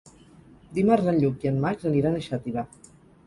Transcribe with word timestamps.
Dimarts 0.77 1.09
en 1.11 1.19
Lluc 1.25 1.45
i 1.47 1.51
en 1.51 1.61
Max 1.65 1.87
aniran 1.91 2.17
a 2.21 2.25
Xàtiva. 2.31 2.65